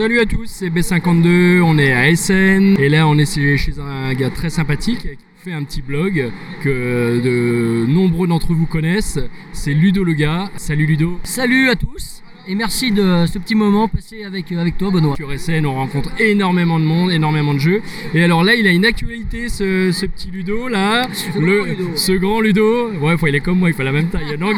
Salut 0.00 0.18
à 0.18 0.24
tous, 0.24 0.46
c'est 0.46 0.70
B52, 0.70 1.60
on 1.60 1.76
est 1.76 1.92
à 1.92 2.08
Essen 2.08 2.74
et 2.78 2.88
là 2.88 3.06
on 3.06 3.18
est 3.18 3.26
chez 3.26 3.78
un 3.78 4.14
gars 4.14 4.30
très 4.30 4.48
sympathique 4.48 5.02
qui 5.02 5.18
fait 5.44 5.52
un 5.52 5.62
petit 5.62 5.82
blog 5.82 6.32
que 6.62 7.20
de 7.22 7.84
nombreux 7.86 8.26
d'entre 8.26 8.54
vous 8.54 8.64
connaissent, 8.64 9.18
c'est 9.52 9.74
Ludo 9.74 10.02
le 10.02 10.14
gars. 10.14 10.50
Salut 10.56 10.86
Ludo. 10.86 11.20
Salut 11.22 11.68
à 11.68 11.76
tous 11.76 12.19
et 12.48 12.54
merci 12.54 12.90
de 12.90 13.26
ce 13.26 13.38
petit 13.38 13.54
moment 13.54 13.86
passé 13.88 14.24
avec, 14.24 14.50
avec 14.52 14.76
toi 14.78 14.90
Benoît. 14.90 15.14
Sur 15.16 15.30
Essen 15.32 15.66
on 15.66 15.74
rencontre 15.74 16.10
énormément 16.18 16.78
de 16.80 16.84
monde, 16.84 17.10
énormément 17.12 17.54
de 17.54 17.58
jeux 17.58 17.82
et 18.14 18.22
alors 18.24 18.42
là 18.42 18.54
il 18.54 18.66
a 18.66 18.70
une 18.70 18.84
actualité 18.84 19.48
ce, 19.48 19.92
ce 19.92 20.06
petit 20.06 20.30
Ludo 20.30 20.68
là, 20.68 21.06
Ce 21.12 21.30
grand 21.38 21.64
Ludo. 21.64 21.90
ce 21.94 22.12
grand 22.12 22.40
Ludo, 22.40 22.90
ouais 23.00 23.16
faut- 23.18 23.26
il 23.26 23.34
est 23.34 23.40
comme 23.40 23.58
moi, 23.58 23.68
il 23.70 23.74
fait 23.74 23.84
la 23.84 23.92
même 23.92 24.08
taille 24.08 24.36
donc 24.38 24.56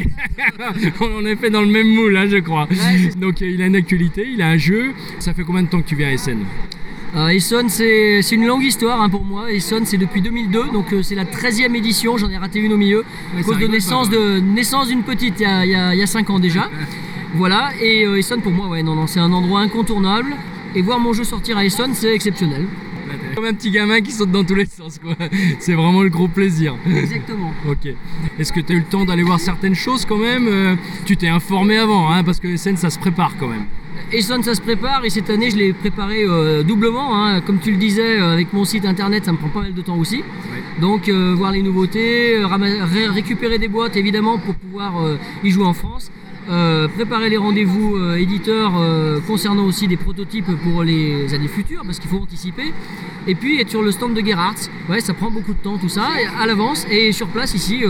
on 1.00 1.26
est 1.26 1.36
fait 1.36 1.50
dans 1.50 1.60
le 1.62 1.66
même 1.66 1.88
moule 1.88 2.12
là 2.12 2.26
je 2.26 2.38
crois. 2.38 2.68
Donc 3.16 3.40
il 3.40 3.60
a 3.60 3.66
une 3.66 3.76
actualité, 3.76 4.26
il 4.32 4.40
a 4.42 4.48
un 4.48 4.56
jeu, 4.56 4.92
ça 5.18 5.34
fait 5.34 5.42
combien 5.42 5.62
de 5.62 5.68
temps 5.68 5.80
que 5.82 5.88
tu 5.88 5.96
viens 5.96 6.08
à 6.08 6.12
Essen? 6.12 6.38
Euh, 7.14 7.28
Essonne 7.28 7.68
c'est 7.68 8.20
une 8.32 8.46
longue 8.46 8.64
histoire 8.64 9.02
hein, 9.02 9.10
pour 9.10 9.24
moi. 9.24 9.52
Essonne 9.52 9.84
c'est 9.84 9.98
depuis 9.98 10.22
2002 10.22 10.70
donc 10.72 10.92
euh, 10.92 11.02
c'est 11.02 11.14
la 11.14 11.24
13e 11.24 11.74
édition, 11.74 12.16
j'en 12.16 12.30
ai 12.30 12.38
raté 12.38 12.58
une 12.60 12.72
au 12.72 12.78
milieu. 12.78 13.04
À 13.38 13.42
cause 13.42 13.48
de 13.48 13.52
rigole 13.60 13.70
naissance 13.72 14.08
pas, 14.08 14.16
de 14.16 14.40
naissance 14.40 14.88
d'une 14.88 15.02
petite 15.02 15.34
il 15.40 15.68
y 15.68 15.74
a 16.02 16.06
5 16.06 16.30
ans 16.30 16.38
déjà. 16.38 16.70
voilà 17.34 17.70
et 17.80 18.04
euh, 18.06 18.18
Essonne 18.18 18.40
pour 18.42 18.52
moi 18.52 18.68
ouais 18.68 18.82
non 18.82 18.94
non 18.94 19.06
c'est 19.06 19.20
un 19.20 19.32
endroit 19.32 19.60
incontournable 19.60 20.34
et 20.74 20.82
voir 20.82 20.98
mon 20.98 21.12
jeu 21.12 21.24
sortir 21.24 21.56
à 21.58 21.64
Essonne 21.64 21.94
c'est 21.94 22.14
exceptionnel. 22.14 22.66
Comme 23.34 23.44
un 23.44 23.52
petit 23.52 23.70
gamin 23.70 24.00
qui 24.00 24.10
saute 24.12 24.30
dans 24.30 24.44
tous 24.44 24.54
les 24.54 24.64
sens 24.64 24.98
quoi. 24.98 25.14
C'est 25.58 25.74
vraiment 25.74 26.02
le 26.02 26.08
gros 26.08 26.28
plaisir. 26.28 26.76
Exactement. 26.86 27.52
Ok. 27.68 27.92
Est-ce 28.38 28.52
que 28.52 28.60
tu 28.60 28.72
as 28.72 28.76
eu 28.76 28.78
le 28.78 28.84
temps 28.86 29.04
d'aller 29.04 29.22
voir 29.22 29.38
certaines 29.40 29.74
choses 29.74 30.06
quand 30.06 30.16
même 30.16 30.46
Euh, 30.48 30.76
Tu 31.04 31.16
t'es 31.16 31.28
informé 31.28 31.76
avant, 31.76 32.10
hein, 32.10 32.24
parce 32.24 32.40
que 32.40 32.48
Essen 32.48 32.76
ça 32.76 32.88
se 32.90 32.98
prépare 32.98 33.32
quand 33.38 33.48
même. 33.48 33.64
Essonne 34.12 34.42
ça 34.42 34.54
se 34.54 34.60
prépare 34.62 35.04
et 35.04 35.10
cette 35.10 35.28
année 35.30 35.50
je 35.50 35.56
l'ai 35.56 35.72
préparé 35.74 36.24
euh, 36.24 36.62
doublement. 36.62 37.22
hein. 37.22 37.40
Comme 37.42 37.58
tu 37.58 37.70
le 37.70 37.76
disais 37.76 38.18
euh, 38.18 38.32
avec 38.32 38.52
mon 38.54 38.64
site 38.64 38.84
internet 38.86 39.24
ça 39.26 39.32
me 39.32 39.36
prend 39.38 39.48
pas 39.48 39.60
mal 39.62 39.74
de 39.74 39.82
temps 39.82 39.96
aussi. 39.98 40.22
Donc 40.80 41.08
euh, 41.08 41.34
voir 41.36 41.52
les 41.52 41.62
nouveautés, 41.62 42.38
ré- 42.44 43.08
récupérer 43.08 43.58
des 43.58 43.68
boîtes 43.68 43.96
évidemment 43.96 44.38
pour 44.38 44.54
pouvoir 44.54 45.02
euh, 45.04 45.16
y 45.44 45.50
jouer 45.50 45.66
en 45.66 45.74
France. 45.74 46.10
Euh, 46.50 46.88
préparer 46.88 47.30
les 47.30 47.36
rendez-vous 47.36 47.96
euh, 47.96 48.16
éditeurs 48.16 48.72
euh, 48.76 49.20
concernant 49.20 49.64
aussi 49.64 49.86
des 49.86 49.96
prototypes 49.96 50.50
pour 50.64 50.82
les 50.82 51.32
années 51.34 51.46
futures 51.46 51.82
parce 51.84 52.00
qu'il 52.00 52.10
faut 52.10 52.18
anticiper. 52.18 52.72
Et 53.28 53.36
puis 53.36 53.60
être 53.60 53.70
sur 53.70 53.82
le 53.82 53.92
stand 53.92 54.14
de 54.14 54.20
Gerhardt 54.20 54.68
ouais 54.88 55.00
ça 55.00 55.14
prend 55.14 55.30
beaucoup 55.30 55.52
de 55.52 55.58
temps 55.58 55.78
tout 55.78 55.88
ça 55.88 56.08
à 56.40 56.46
l'avance. 56.46 56.84
Et 56.90 57.12
sur 57.12 57.28
place 57.28 57.54
ici 57.54 57.84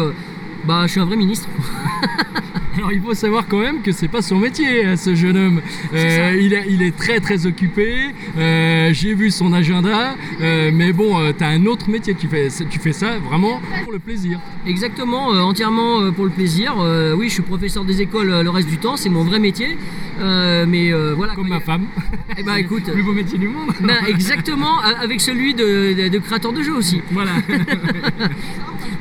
bah 0.67 0.83
je 0.87 0.93
suis 0.93 1.01
un 1.01 1.07
vrai 1.07 1.17
ministre 1.17 1.49
Alors 2.77 2.93
il 2.93 3.01
faut 3.03 3.15
savoir 3.15 3.47
quand 3.49 3.59
même 3.61 3.83
que 3.83 3.93
c'est 3.93 4.09
pas 4.09 4.23
son 4.23 4.39
métier, 4.39 4.85
hein, 4.85 4.97
ce 4.97 5.15
jeune 5.15 5.37
homme. 5.37 5.61
Euh, 5.95 6.37
il, 6.41 6.53
est, 6.55 6.65
il 6.69 6.83
est 6.83 6.97
très 6.97 7.21
très 7.21 7.47
occupé. 7.47 8.11
Euh, 8.39 8.91
J'ai 8.93 9.15
vu 9.15 9.31
son 9.31 9.53
agenda, 9.53 10.15
euh, 10.41 10.71
mais 10.73 10.93
bon, 10.93 11.33
tu 11.37 11.45
as 11.45 11.49
un 11.49 11.67
autre 11.67 11.91
métier. 11.91 12.15
Tu 12.15 12.29
fais, 12.29 12.49
tu 12.71 12.79
fais 12.79 12.93
ça 12.93 13.19
vraiment 13.19 13.61
pour 13.85 13.93
le 13.93 13.99
plaisir. 13.99 14.41
Exactement, 14.67 15.29
entièrement 15.29 16.11
pour 16.13 16.25
le 16.25 16.31
plaisir. 16.31 16.75
Oui, 17.17 17.29
je 17.29 17.35
suis 17.35 17.43
professeur 17.43 17.85
des 17.85 18.01
écoles 18.01 18.41
le 18.43 18.51
reste 18.51 18.69
du 18.69 18.79
temps, 18.79 18.97
c'est 18.97 19.11
mon 19.11 19.25
vrai 19.25 19.39
métier. 19.39 19.77
Mais 20.21 20.93
voilà. 21.15 21.35
Comme 21.35 21.49
ma 21.49 21.61
femme. 21.61 21.87
Eh 22.39 22.43
ben 22.45 22.55
écoute, 22.57 22.85
Le 22.87 22.95
plus 22.95 23.03
beau 23.03 23.13
métier 23.13 23.39
du 23.39 23.47
monde. 23.49 23.69
ben, 23.83 23.97
exactement, 24.09 24.79
avec 24.81 25.21
celui 25.21 25.53
de, 25.53 25.93
de- 25.93 26.09
de 26.09 26.19
créateur 26.19 26.55
de 26.55 26.63
jeu 26.63 26.75
aussi. 26.75 27.03
Voilà. 27.11 27.33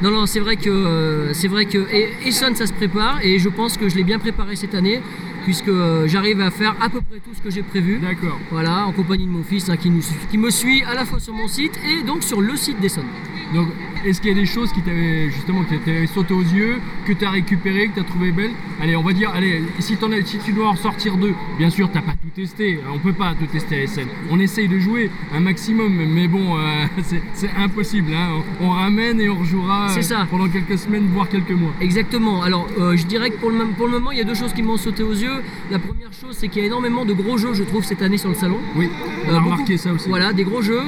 Non, 0.02 0.10
non, 0.10 0.26
c'est 0.26 0.40
vrai 0.40 0.56
que 0.56 1.30
c'est 1.34 1.48
vrai 1.48 1.66
que 1.66 1.86
Essonne 2.26 2.56
ça 2.56 2.66
se 2.66 2.74
prépare 2.74 3.20
et 3.22 3.38
je 3.38 3.50
pense 3.50 3.61
que 3.70 3.90
je 3.90 3.96
l'ai 3.96 4.04
bien 4.04 4.20
préparé 4.20 4.56
cette 4.56 4.76
année 4.76 5.02
puisque 5.44 5.68
euh, 5.70 6.08
j'arrive 6.08 6.40
à 6.42 6.52
faire 6.52 6.76
à 6.82 6.90
peu 6.90 7.02
près 7.02 7.20
tout 7.20 7.34
ce 7.36 7.42
que 7.42 7.50
j'ai 7.50 7.64
prévu. 7.64 8.00
D'accord. 8.00 8.40
Voilà, 8.52 8.86
en 8.86 8.92
compagnie 8.92 9.26
de 9.26 9.32
mon 9.32 9.44
fils 9.44 9.70
hein, 9.70 9.78
qui, 9.78 9.90
nous, 9.90 10.02
suit- 10.02 10.16
qui 10.30 10.38
me 10.38 10.50
suit 10.52 10.84
à 10.84 10.94
la 10.94 11.06
fois 11.06 11.20
sur 11.20 11.34
mon 11.34 11.48
site 11.48 11.74
et 11.84 12.04
donc 12.04 12.24
sur 12.24 12.42
le 12.42 12.56
site 12.56 12.80
d'Essonne. 12.80 13.06
Donc, 13.54 13.68
est-ce 14.06 14.22
qu'il 14.22 14.32
y 14.32 14.34
a 14.34 14.40
des 14.40 14.46
choses 14.46 14.72
qui 14.72 14.82
t'avaient 14.82 15.30
justement 15.30 15.64
qui 15.64 15.78
t'avaient 15.80 16.08
sauté 16.08 16.34
aux 16.34 16.42
yeux, 16.42 16.78
que 17.06 17.14
tu 17.14 17.26
as 17.26 17.30
récupérées, 17.32 17.88
que 17.90 17.96
tu 17.96 18.00
as 18.00 18.04
trouvé 18.04 18.32
belles? 18.32 18.52
Allez, 18.82 18.96
on 18.96 19.04
va 19.04 19.14
dire, 19.14 19.32
allez, 19.34 19.62
si, 19.80 19.98
t'en 19.98 20.12
as- 20.12 20.26
si 20.26 20.38
tu 20.40 20.54
dois 20.54 20.68
en 20.70 20.72
ressortir 20.72 21.18
deux, 21.18 21.34
bien 21.58 21.70
sûr, 21.70 21.90
t'as 21.92 22.02
pas 22.02 22.14
tout 22.14 22.30
testé, 22.36 22.80
on 22.94 22.98
peut 23.00 23.14
pas 23.14 23.34
tout 23.40 23.46
tester 23.46 23.82
à 23.82 23.88
SN. 23.88 24.08
On 24.32 24.40
essaye 24.40 24.68
de 24.68 24.80
jouer 24.80 25.10
un 25.34 25.40
maximum, 25.40 25.94
mais 25.94 26.28
bon, 26.28 26.58
euh, 26.58 26.86
c'est- 27.34 27.50
impossible. 27.58 28.14
hein. 28.14 28.30
On, 28.60 28.68
on 28.68 28.70
ramène 28.70 29.20
et 29.22 29.30
on 29.30 29.36
rejouera 29.36 29.92
euh, 29.98 30.02
ça. 30.02 30.26
pendant 30.30 30.48
quelques 30.50 30.78
semaines, 30.78 31.08
voire 31.14 31.30
quelques 31.30 31.52
mois. 31.52 31.74
Exactement. 31.82 32.42
Alors, 32.42 32.68
euh, 32.80 32.96
je 32.98 33.06
dirais 33.06 33.30
que 33.30 33.38
pour 33.38 33.50
le, 33.52 33.58
pour 33.78 33.86
le 33.88 33.94
moment, 33.94 34.12
il 34.12 34.18
y 34.18 34.22
a 34.22 34.24
deux 34.24 34.34
choses 34.36 34.54
qui 34.54 34.64
m'ont 34.64 34.78
sauté 34.78 35.04
aux 35.04 35.12
yeux. 35.14 35.42
La 35.70 35.80
première 35.80 36.12
chose, 36.14 36.36
c'est 36.40 36.48
qu'il 36.48 36.62
y 36.62 36.64
a 36.64 36.68
énormément 36.68 37.06
de 37.06 37.14
gros 37.14 37.38
jeux, 37.38 37.54
je 37.54 37.64
trouve, 37.64 37.84
cette 37.84 38.02
année 38.02 38.18
sur 38.18 38.30
le 38.30 38.36
salon. 38.36 38.58
Oui, 38.76 38.90
on 39.30 39.34
a 39.36 39.40
remarqué 39.40 39.78
ça 39.78 39.92
aussi. 39.94 40.10
Voilà, 40.10 40.34
des 40.34 40.44
gros 40.44 40.62
jeux. 40.62 40.82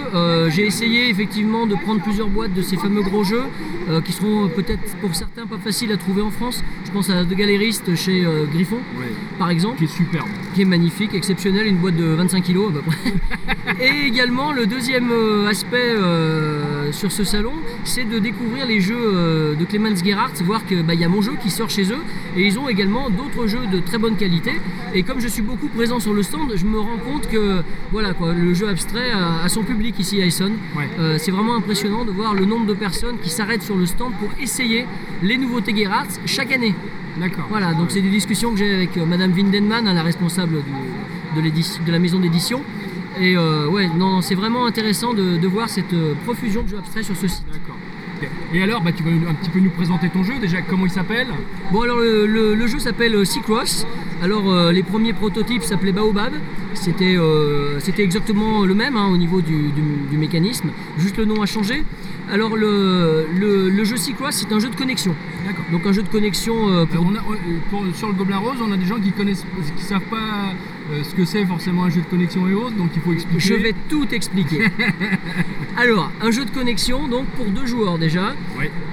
J'ai 0.50 0.66
essayé 0.66 1.10
effectivement 1.10 1.66
de 1.68 1.76
prendre 1.76 2.02
plusieurs 2.02 2.28
boîtes 2.30 2.54
de 2.54 2.62
ces 2.62 2.78
fameux 2.78 3.03
gros 3.04 3.24
jeux 3.24 3.44
euh, 3.90 4.02
qui 4.02 4.12
seront 4.12 4.48
peut-être 4.50 4.96
pour 5.02 5.14
certains 5.16 5.46
pas 5.46 5.58
faciles 5.58 5.92
à 5.92 5.98
trouver 5.98 6.22
en 6.22 6.32
France. 6.32 6.64
Je 6.86 6.92
pense 6.92 7.10
à 7.10 7.24
De 7.24 7.36
Galeriste 7.36 7.96
chez 7.96 8.26
euh, 8.26 8.46
Griffon, 8.52 8.78
Ouais, 8.98 9.12
par 9.38 9.50
exemple 9.50 9.78
qui 9.78 9.86
est 9.86 9.88
superbe. 9.88 10.28
qui 10.54 10.62
est 10.62 10.66
magnifique, 10.66 11.14
exceptionnel, 11.14 11.68
une 11.68 11.78
boîte 11.78 11.96
de 11.96 12.06
25 12.06 12.44
kg 12.44 12.58
à 12.70 12.72
peu 12.72 12.82
près. 12.82 13.14
Et 13.86 14.08
également 14.08 14.52
le 14.52 14.66
deuxième 14.68 15.10
euh, 15.12 15.48
aspect 15.50 15.94
euh, 16.84 16.92
sur 16.92 17.12
ce 17.12 17.24
salon, 17.24 17.54
c'est 17.84 18.04
de 18.04 18.20
découvrir 18.20 18.66
les 18.66 18.80
jeux 18.82 18.96
euh, 18.98 19.56
de 19.56 19.66
Clemens 19.66 19.96
Gerhardt, 20.04 20.34
voir 20.44 20.66
que 20.66 20.82
bah, 20.82 20.94
y 20.94 21.04
a 21.04 21.10
mon 21.10 21.22
jeu 21.22 21.34
qui 21.42 21.50
sort 21.50 21.70
chez 21.70 21.92
eux 21.92 22.02
et 22.38 22.46
ils 22.46 22.60
ont 22.60 22.68
également 22.70 23.10
d'autres 23.10 23.48
jeux 23.48 23.66
de 23.72 23.80
très 23.80 23.98
bonne 23.98 24.16
qualité. 24.16 24.52
Et 24.94 25.04
comme 25.04 25.20
je 25.20 25.28
suis 25.28 25.42
beaucoup 25.42 25.68
présent 25.68 26.00
sur 26.00 26.14
le 26.14 26.24
stand, 26.24 26.52
je 26.56 26.66
me 26.66 26.80
rends 26.80 26.98
compte 26.98 27.28
que 27.30 27.62
voilà 27.92 28.14
quoi, 28.14 28.34
le 28.34 28.54
jeu 28.54 28.68
abstrait 28.68 29.12
a, 29.12 29.44
a 29.44 29.50
son 29.50 29.64
public 29.64 29.98
ici 30.00 30.22
à 30.22 30.26
Essonne. 30.26 30.54
Ouais. 30.78 30.88
Euh, 31.00 31.18
c'est 31.20 31.32
vraiment 31.32 31.56
impressionnant 31.56 32.06
de 32.06 32.12
voir 32.12 32.34
le 32.34 32.46
nombre 32.46 32.66
de 32.66 32.74
personnes 32.74 33.18
qui 33.22 33.30
s'arrêtent 33.30 33.64
sur 33.64 33.78
le 33.78 33.86
stand 33.86 34.14
pour 34.20 34.30
essayer 34.42 34.86
les 35.22 35.38
nouveautés 35.38 35.76
Gerhardt 35.76 36.10
chaque 36.26 36.52
année. 36.52 36.76
D'accord. 37.20 37.46
Voilà, 37.50 37.74
donc 37.74 37.92
c'est 37.92 38.02
des 38.02 38.10
discussions 38.10 38.52
que 38.52 38.58
j'ai 38.58 38.74
avec 38.74 38.98
Madame 38.98 39.32
Windenman, 39.34 39.88
hein, 39.88 39.94
la 39.94 40.02
responsable 40.02 40.56
du- 40.64 41.36
de, 41.40 41.42
l'édition- 41.46 41.84
de 41.86 41.92
la 41.92 42.00
maison 42.00 42.20
d'édition. 42.20 42.62
Et 43.20 43.36
euh, 43.38 43.68
ouais, 43.68 43.88
non, 43.90 44.22
c'est 44.22 44.36
vraiment 44.36 44.66
intéressant 44.66 45.14
de, 45.14 45.38
de 45.38 45.48
voir 45.48 45.70
cette 45.70 45.94
euh, 45.94 46.14
profusion 46.26 46.64
de 46.64 46.70
jeux 46.70 46.78
abstraits 46.78 47.06
sur 47.06 47.16
ce 47.16 47.28
site. 47.28 47.46
D'accord. 47.52 47.76
Et 48.54 48.62
alors, 48.64 48.82
bah, 48.82 48.92
tu 48.92 49.04
vas 49.04 49.12
nous- 49.12 49.28
un 49.28 49.34
petit 49.34 49.50
peu 49.50 49.60
nous 49.60 49.70
présenter 49.70 50.10
ton 50.10 50.24
jeu 50.24 50.40
déjà, 50.40 50.62
comment 50.62 50.86
il 50.86 50.92
s'appelle? 50.92 51.28
Bon, 51.72 51.82
alors 51.82 52.00
le, 52.00 52.26
le- 52.26 52.56
le 52.56 52.68
jeu 52.68 52.80
s'appelle 52.80 53.16
euh, 53.16 53.26
Seacross. 53.26 53.86
Alors 54.24 54.46
euh, 54.52 54.72
les 54.72 54.84
premiers 54.84 55.14
prototypes 55.14 55.64
s'appelaient 55.64 55.92
Baobab. 55.92 56.34
C'était 56.74 57.16
euh, 57.18 57.80
c'était 57.80 58.04
exactement 58.04 58.64
le 58.66 58.74
même 58.74 58.96
hein, 58.98 59.08
au 59.14 59.18
niveau 59.18 59.42
du, 59.42 59.58
du- 59.78 60.08
du 60.12 60.18
mécanisme, 60.18 60.70
juste 60.98 61.18
le 61.18 61.26
nom 61.26 61.42
a 61.42 61.46
changé. 61.46 61.84
Alors 62.32 62.56
le, 62.56 63.26
le, 63.42 63.70
le 63.70 63.84
jeu 63.84 63.98
Seacross, 63.98 64.36
c'est 64.36 64.52
un 64.54 64.60
jeu 64.60 64.70
de 64.70 64.76
connexion. 64.76 65.14
D'accord. 65.46 65.66
Donc 65.74 65.86
un 65.86 65.92
jeu 65.92 66.04
de 66.04 66.08
connexion 66.18 66.56
euh, 66.70 66.86
pour 66.86 67.06
on 67.06 67.14
a, 67.16 67.22
pour- 67.70 67.84
sur 67.94 68.08
le 68.08 68.14
Gobelin 68.14 68.38
Rose, 68.38 68.58
on 68.66 68.72
a 68.72 68.78
des 68.78 68.86
gens 68.86 69.00
qui 69.00 69.12
connaissent, 69.12 69.46
qui 69.78 69.84
savent 69.84 70.10
pas 70.10 70.54
ce 71.10 71.14
que 71.16 71.26
c'est 71.26 71.46
forcément 71.46 71.84
un 71.86 71.90
jeu 71.90 72.02
de 72.02 72.06
connexion 72.08 72.48
et 72.48 72.54
autres, 72.54 72.76
donc 72.78 72.90
il 72.96 73.02
faut 73.02 73.14
expliquer. 73.14 73.40
Je 73.40 73.54
vais 73.56 73.74
tout 73.90 74.08
expliquer. 74.14 74.68
Alors, 75.78 76.12
un 76.22 76.30
jeu 76.32 76.46
de 76.46 76.52
connexion, 76.52 77.08
donc 77.08 77.26
pour 77.38 77.46
deux 77.48 77.66
joueurs 77.66 77.98
déjà, 77.98 78.36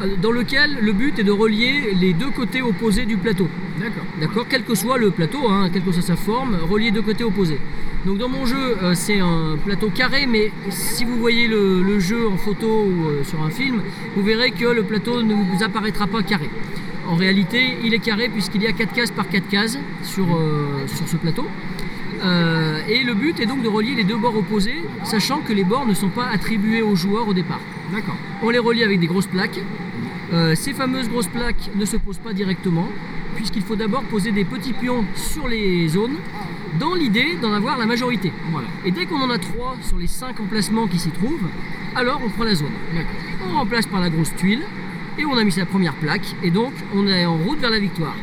euh, 0.03 0.07
dans 0.23 0.31
lequel 0.33 0.79
le 0.81 0.93
but 0.93 1.19
est 1.19 1.25
de 1.25 1.33
relier 1.33 1.93
les 1.95 2.13
deux 2.15 2.31
côtés 2.31 2.63
opposés 2.63 3.05
du 3.07 3.17
plateau. 3.17 3.49
D'accord. 3.79 4.05
D'accord 4.21 4.45
Quel 4.51 4.65
que 4.65 4.75
soit 4.75 4.99
le 4.99 5.11
plateau, 5.11 5.49
hein, 5.49 5.71
quelle 5.73 5.83
que 5.83 5.93
soit 5.93 6.03
sa 6.03 6.17
forme, 6.17 6.59
relier 6.69 6.91
deux 6.91 7.01
côtés 7.01 7.25
opposés. 7.25 7.59
Donc 8.05 8.19
dans 8.19 8.29
mon 8.29 8.45
jeu, 8.45 8.77
euh, 8.83 8.93
c'est 8.95 9.19
un 9.19 9.57
plateau 9.65 9.89
carré, 9.89 10.27
mais 10.27 10.53
si 10.69 11.07
vous 11.07 11.17
voyez 11.17 11.49
le, 11.49 11.83
le 11.83 11.99
jeu 12.01 12.29
en 12.29 12.37
photo 12.37 12.67
ou 12.67 13.07
euh, 13.07 13.25
sur 13.25 13.43
un 13.43 13.49
film, 13.49 13.81
vous 14.15 14.23
verrez 14.23 14.51
que 14.51 14.67
le 14.67 14.83
plateau 14.83 15.23
ne 15.23 15.33
vous 15.35 15.63
apparaîtra 15.63 16.07
pas 16.07 16.23
carré. 16.23 16.51
En 17.09 17.15
réalité, 17.15 17.79
il 17.83 17.95
est 17.95 17.99
carré 17.99 18.29
puisqu'il 18.29 18.63
y 18.63 18.67
a 18.67 18.73
4 18.73 18.93
cases 18.93 19.11
par 19.11 19.27
4 19.27 19.49
cases 19.49 19.79
sur, 20.03 20.27
euh, 20.37 20.87
sur 20.87 21.09
ce 21.09 21.17
plateau. 21.17 21.47
Et 22.87 23.03
le 23.03 23.15
but 23.15 23.41
est 23.41 23.47
donc 23.47 23.63
de 23.63 23.69
relier 23.69 23.95
les 23.95 24.05
deux 24.05 24.19
bords 24.19 24.37
opposés, 24.37 24.85
sachant 25.05 25.39
que 25.39 25.55
les 25.55 25.65
bords 25.65 25.87
ne 25.87 25.95
sont 25.95 26.11
pas 26.11 26.27
attribués 26.27 26.83
aux 26.83 26.95
joueurs 26.95 27.27
au 27.27 27.33
départ. 27.33 27.61
D'accord. 27.91 28.17
On 28.43 28.51
les 28.51 28.59
relie 28.59 28.85
avec 28.85 29.01
des 29.01 29.07
grosses 29.07 29.27
plaques. 29.27 29.59
Ces 30.55 30.75
fameuses 30.75 31.09
grosses 31.09 31.29
plaques 31.29 31.71
ne 31.75 31.87
se 31.87 31.97
posent 31.97 32.19
pas 32.19 32.35
directement, 32.35 32.91
puisqu'il 33.35 33.63
faut 33.63 33.77
d'abord 33.77 34.03
poser 34.05 34.33
des 34.33 34.45
petits 34.45 34.73
pions 34.73 35.05
sur 35.15 35.49
les 35.49 35.89
zones, 35.89 36.17
dans 36.79 36.95
l'idée 36.95 37.37
d'en 37.41 37.53
avoir 37.53 37.79
la 37.79 37.87
majorité. 37.87 38.33
Voilà. 38.53 38.69
Et 38.85 38.91
dès 38.91 39.07
qu'on 39.07 39.21
en 39.21 39.31
a 39.31 39.39
trois 39.39 39.77
sur 39.83 39.99
les 39.99 40.07
cinq 40.07 40.39
emplacements 40.41 40.87
qui 40.87 40.99
s'y 40.99 41.11
trouvent, 41.11 41.49
alors 41.95 42.21
on 42.25 42.29
prend 42.31 42.45
la 42.45 42.55
zone. 42.55 42.73
On 43.49 43.55
remplace 43.59 43.87
par 43.87 44.01
la 44.01 44.11
grosse 44.11 44.35
tuile, 44.37 44.63
et 45.19 45.25
on 45.25 45.37
a 45.37 45.45
mis 45.45 45.53
sa 45.53 45.67
première 45.67 45.95
plaque, 45.95 46.35
et 46.43 46.51
donc 46.51 46.73
on 46.95 47.07
est 47.07 47.25
en 47.27 47.37
route 47.37 47.59
vers 47.59 47.71
la 47.71 47.79
victoire. 47.81 48.15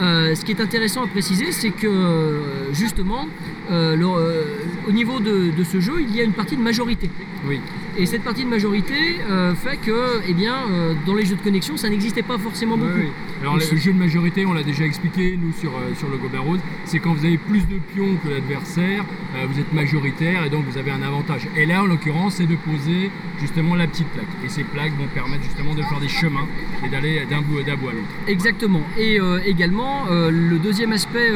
Euh, 0.00 0.34
ce 0.34 0.44
qui 0.44 0.52
est 0.52 0.60
intéressant 0.60 1.02
à 1.04 1.06
préciser, 1.06 1.52
c'est 1.52 1.70
que 1.70 2.40
justement, 2.72 3.26
euh, 3.70 3.96
le- 3.96 4.06
euh, 4.06 4.42
au 4.88 4.92
niveau 4.92 5.20
de, 5.20 5.50
de 5.50 5.64
ce 5.64 5.80
jeu, 5.80 5.94
il 6.00 6.14
y 6.14 6.20
a 6.20 6.24
une 6.24 6.32
partie 6.32 6.56
de 6.56 6.62
majorité. 6.62 7.10
Oui. 7.46 7.60
Et 8.00 8.06
cette 8.06 8.22
partie 8.22 8.44
de 8.44 8.48
majorité 8.48 9.20
euh, 9.28 9.54
fait 9.54 9.76
que, 9.76 10.22
eh 10.26 10.32
bien, 10.32 10.56
euh, 10.70 10.94
dans 11.04 11.14
les 11.14 11.26
jeux 11.26 11.36
de 11.36 11.42
connexion, 11.42 11.76
ça 11.76 11.90
n'existait 11.90 12.22
pas 12.22 12.38
forcément 12.38 12.78
beaucoup. 12.78 12.92
oui. 12.96 13.10
Alors 13.42 13.56
le 13.56 13.76
jeu 13.76 13.92
de 13.92 13.98
majorité, 13.98 14.46
on 14.46 14.54
l'a 14.54 14.62
déjà 14.62 14.86
expliqué 14.86 15.38
nous 15.38 15.52
sur, 15.52 15.76
euh, 15.76 15.94
sur 15.98 16.08
le 16.08 16.16
Gobert 16.16 16.42
Rose, 16.42 16.60
c'est 16.86 16.98
quand 16.98 17.12
vous 17.12 17.26
avez 17.26 17.36
plus 17.36 17.68
de 17.68 17.76
pions 17.92 18.16
que 18.24 18.30
l'adversaire, 18.30 19.04
vous 19.48 19.58
êtes 19.58 19.72
majoritaire 19.72 20.44
et 20.44 20.50
donc 20.50 20.66
vous 20.66 20.76
avez 20.76 20.90
un 20.90 21.02
avantage. 21.02 21.48
Et 21.56 21.64
là 21.64 21.82
en 21.82 21.86
l'occurrence 21.86 22.34
c'est 22.34 22.46
de 22.46 22.56
poser 22.56 23.10
justement 23.38 23.74
la 23.74 23.86
petite 23.86 24.08
plaque. 24.08 24.26
Et 24.44 24.48
ces 24.48 24.64
plaques 24.64 24.92
vont 24.98 25.06
permettre 25.14 25.44
justement 25.44 25.74
de 25.74 25.82
faire 25.82 26.00
des 26.00 26.08
chemins 26.08 26.46
et 26.84 26.88
d'aller 26.88 27.24
d'un 27.30 27.40
bout, 27.40 27.60
à 27.60 27.70
l'autre. 27.70 27.94
Exactement. 28.26 28.82
Et 28.98 29.18
également 29.46 30.06
le 30.10 30.58
deuxième 30.58 30.92
aspect 30.92 31.30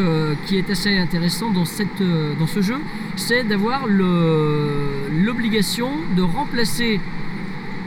qui 0.44 0.58
est 0.58 0.68
assez 0.68 0.98
intéressant 0.98 1.50
dans, 1.50 1.64
cette, 1.64 2.02
dans 2.38 2.46
ce 2.46 2.60
jeu, 2.60 2.76
c'est 3.16 3.44
d'avoir 3.44 3.86
l'obligation 3.86 5.88
de 6.16 6.22
remplacer 6.22 6.53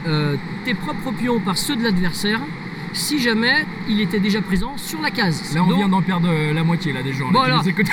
euh, 0.07 0.35
tes 0.65 0.73
propres 0.73 1.11
pions 1.11 1.39
par 1.39 1.57
ceux 1.57 1.75
de 1.75 1.83
l'adversaire 1.83 2.39
si 2.93 3.19
jamais 3.19 3.65
il 3.87 3.99
était 4.01 4.19
déjà 4.19 4.41
présent 4.41 4.73
sur 4.77 5.01
la 5.01 5.11
case. 5.11 5.53
Là 5.53 5.61
on 5.63 5.67
Donc, 5.67 5.77
vient 5.77 5.89
d'en 5.89 6.01
perdre 6.01 6.29
euh, 6.31 6.53
la 6.53 6.63
moitié 6.63 6.93
là 6.93 7.03
des 7.03 7.13
gens. 7.13 7.25
là, 7.27 7.31
Bon, 7.33 7.39
qui 7.41 7.45
alors. 7.45 7.63
nous 7.63 7.69
écoutent. 7.69 7.91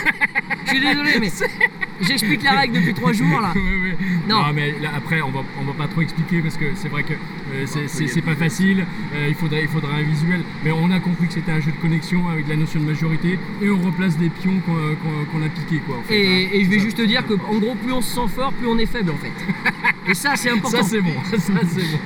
Je 0.65 0.71
suis 0.71 0.81
désolé, 0.81 1.11
mais 1.21 1.31
j'explique 2.01 2.43
la 2.43 2.53
règle 2.53 2.75
depuis 2.81 2.95
trois 2.95 3.13
jours 3.13 3.41
là. 3.41 3.53
Non. 4.29 4.37
Non. 4.39 4.53
mais 4.55 4.75
là, 4.81 4.91
après 4.97 5.21
on 5.21 5.31
va, 5.31 5.41
on 5.61 5.65
va 5.65 5.73
pas 5.75 5.87
trop 5.89 6.01
expliquer 6.01 6.41
parce 6.41 6.57
que 6.57 6.65
c'est 6.77 6.89
vrai 6.89 7.03
que 7.03 7.13
euh, 7.13 7.67
c'est- 7.67 7.89
c'est 7.89 8.07
c'est 8.07 8.23
pas 8.23 8.35
facile, 8.35 8.87
euh, 9.15 9.27
il, 9.29 9.35
faudrait, 9.35 9.63
il 9.63 9.69
faudrait 9.69 9.93
un 9.95 10.03
visuel, 10.03 10.41
mais 10.65 10.73
on 10.73 10.91
a 10.91 10.99
compris 11.01 11.27
que 11.27 11.35
c'était 11.35 11.53
un 11.53 11.61
jeu 11.61 11.71
de 11.73 11.77
connexion 11.77 12.27
avec 12.31 12.49
la 12.49 12.57
notion 12.57 12.81
de 12.81 12.87
majorité 12.87 13.39
et 13.61 13.69
on 13.69 13.79
replace 13.81 14.17
des 14.17 14.31
pions 14.31 14.61
qu'on 14.65 15.43
a 15.43 15.49
piqués 15.51 15.83
quoi. 15.87 15.99
en 15.99 16.03
fait, 16.03 16.15
hein. 16.15 16.49
Et, 16.53 16.61
et 16.61 16.65
je 16.65 16.71
vais 16.71 16.79
Ça. 16.79 16.85
juste 16.85 16.97
te 16.97 17.03
dire 17.03 17.27
que 17.27 17.35
en 17.35 17.59
gros 17.59 17.75
plus 17.75 17.93
on 17.93 18.01
se 18.01 18.15
sent 18.15 18.29
fort, 18.35 18.53
plus 18.55 18.67
on 18.69 18.79
est 18.79 18.87
faible 18.87 19.11
en 19.11 19.17
fait. 19.19 19.33
Et 20.09 20.15
ça 20.15 20.37
c'est 20.37 20.51
important. 20.51 20.83
Ça 20.83 20.89
c'est 20.89 21.01
bon, 21.01 21.15
ça 21.31 21.37
c'est 21.39 21.53
bon. 21.53 21.99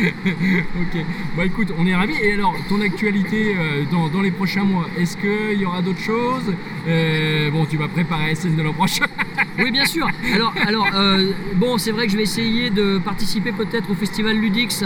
ok, 0.00 1.04
bah 1.36 1.44
écoute, 1.44 1.72
on 1.76 1.86
est 1.86 1.94
ravis. 1.94 2.14
Et 2.22 2.34
alors, 2.34 2.54
ton 2.68 2.80
actualité 2.80 3.54
euh, 3.56 3.84
dans, 3.90 4.08
dans 4.08 4.20
les 4.20 4.30
prochains 4.30 4.64
mois, 4.64 4.86
est-ce 4.96 5.16
qu'il 5.16 5.60
y 5.60 5.64
aura 5.64 5.82
d'autres 5.82 6.00
choses? 6.00 6.54
Euh, 6.86 7.50
Bon, 7.50 7.64
tu 7.64 7.76
vas 7.76 7.88
préparer 7.88 8.34
SN 8.34 8.54
de 8.56 8.62
l'an 8.62 8.72
prochain. 8.72 9.06
Oui, 9.58 9.72
bien 9.72 9.86
sûr. 9.86 10.06
Alors, 10.34 10.52
alors 10.64 10.86
euh, 10.94 11.32
bon, 11.56 11.78
c'est 11.78 11.90
vrai 11.90 12.06
que 12.06 12.12
je 12.12 12.16
vais 12.16 12.22
essayer 12.22 12.70
de 12.70 12.98
participer 12.98 13.50
peut-être 13.50 13.90
au 13.90 13.94
festival 13.94 14.36
Ludix 14.36 14.84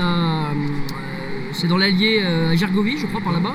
c'est 1.52 1.66
dans 1.66 1.76
l'Allier 1.76 2.22
à 2.22 2.56
Gergovie, 2.56 2.96
je 2.96 3.06
crois, 3.06 3.20
par 3.20 3.34
là-bas. 3.34 3.54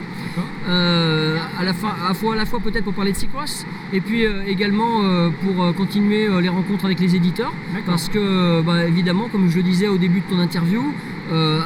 Euh, 0.67 1.37
à 1.59 1.63
la 1.63 1.73
fin, 1.73 1.89
à 1.89 2.09
la 2.09 2.13
fois, 2.13 2.33
à 2.33 2.35
la 2.35 2.45
fois 2.45 2.59
peut-être 2.59 2.83
pour 2.83 2.93
parler 2.93 3.11
de 3.11 3.17
Cycross, 3.17 3.65
et 3.93 4.01
puis 4.01 4.25
euh, 4.25 4.43
également 4.45 5.03
euh, 5.03 5.29
pour 5.29 5.73
continuer 5.75 6.27
les 6.41 6.49
rencontres 6.49 6.85
avec 6.85 6.99
les 6.99 7.15
éditeurs. 7.15 7.53
Parce 7.85 8.09
que, 8.09 8.61
bah, 8.61 8.85
évidemment, 8.85 9.29
comme 9.29 9.49
je 9.49 9.57
le 9.57 9.63
disais 9.63 9.87
au 9.87 9.97
début 9.97 10.21
de 10.21 10.25
ton 10.25 10.39
interview, 10.39 10.83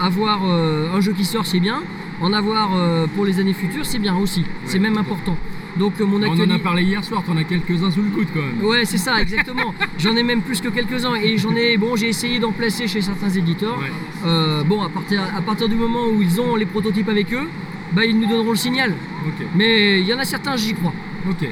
avoir 0.02 0.44
un 0.44 1.02
jeu 1.02 1.14
qui 1.14 1.26
sort, 1.26 1.46
c'est 1.46 1.60
bien. 1.60 1.82
En 2.20 2.34
avoir 2.34 2.72
pour 3.16 3.26
les 3.26 3.40
années 3.40 3.54
futures, 3.54 3.86
c'est 3.86 4.00
bien 4.00 4.16
aussi. 4.16 4.44
c'est 4.66 4.80
même 4.80 4.98
important. 4.98 5.38
Donc, 5.78 6.00
mon 6.00 6.22
On 6.22 6.40
en 6.40 6.50
a 6.50 6.60
parlé 6.60 6.84
hier 6.84 7.04
soir, 7.04 7.24
t'en 7.24 7.38
as 7.38 7.44
quelques-uns 7.44 7.92
sous 7.92 8.02
le 8.02 8.10
coude 8.10 8.28
quand 8.34 8.42
même. 8.42 8.64
Ouais, 8.64 8.86
c'est 8.86 8.98
ça, 8.98 9.22
exactement. 9.22 9.74
j'en 9.98 10.16
ai 10.16 10.24
même 10.24 10.42
plus 10.42 10.60
que 10.60 10.68
quelques-uns 10.68 11.16
et 11.16 11.38
j'en 11.38 11.56
ai, 11.56 11.78
bon, 11.78 11.96
j'ai 11.96 12.10
essayé 12.10 12.40
d'en 12.40 12.52
placer 12.52 12.88
chez 12.88 13.02
certains 13.02 13.30
éditeurs. 13.30 13.80
Ouais. 13.80 13.92
Euh, 14.26 14.64
bon, 14.64 14.82
à 14.82 14.90
partir, 14.90 15.22
à 15.36 15.42
partir 15.42 15.70
du 15.70 15.76
moment 15.76 16.08
où 16.08 16.22
ils 16.22 16.42
ont 16.42 16.56
les 16.56 16.66
prototypes 16.66 17.10
avec 17.10 17.34
eux, 17.34 17.48
bah, 17.94 18.06
ils 18.06 18.18
nous 18.18 18.28
donneront 18.28 18.52
le 18.52 18.56
signal. 18.56 18.96
Ok, 19.26 19.46
Mais 19.56 20.00
il 20.02 20.08
y 20.08 20.14
en 20.14 20.20
a 20.20 20.26
certains, 20.26 20.56
j'y 20.56 20.74
crois. 20.74 20.94
ok. 21.30 21.48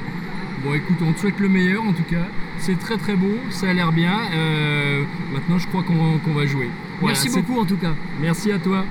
Bon, 0.64 0.74
écoute, 0.74 0.98
on 1.02 1.14
te 1.14 1.20
souhaite 1.20 1.40
le 1.40 1.48
meilleur 1.48 1.84
en 1.84 1.94
tout 1.94 2.04
cas. 2.04 2.28
C'est 2.58 2.78
très 2.78 2.98
très 2.98 3.16
beau, 3.16 3.38
ça 3.50 3.70
a 3.70 3.74
l'air 3.74 3.94
bien. 3.94 4.20
Euh, 4.34 5.04
maintenant, 5.32 5.58
je 5.58 5.68
crois 5.68 5.84
qu'on 5.84 6.34
va 6.34 6.46
jouer. 6.46 6.68
Voilà, 7.00 7.14
Merci 7.16 7.30
beaucoup 7.30 7.58
en 7.58 7.64
tout 7.66 7.78
cas. 7.78 7.94
Merci 8.20 8.52
à 8.52 8.60
toi. 8.60 8.84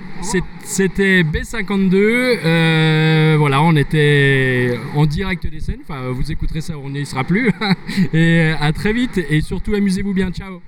C'était 0.62 1.22
B52. 1.22 1.94
euh, 1.94 3.36
voilà, 3.38 3.60
on 3.62 3.76
était 3.76 4.78
en 4.94 5.04
direct 5.04 5.46
des 5.46 5.60
scènes. 5.60 5.80
Enfin, 5.82 6.08
vous 6.10 6.32
écouterez 6.32 6.62
ça, 6.62 6.74
on 6.82 6.88
n'y 6.88 7.04
sera 7.04 7.24
plus. 7.24 7.50
et 8.14 8.54
à 8.58 8.72
très 8.72 8.94
vite. 8.94 9.18
Et 9.28 9.42
surtout, 9.42 9.74
amusez-vous 9.74 10.14
bien. 10.14 10.30
Ciao. 10.30 10.62